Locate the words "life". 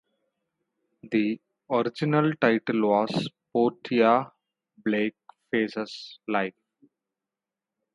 6.27-6.55